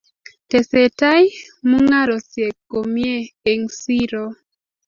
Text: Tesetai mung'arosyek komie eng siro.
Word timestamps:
Tesetai 0.49 1.23
mung'arosyek 1.69 2.55
komie 2.71 3.17
eng 3.51 3.65
siro. 3.79 4.25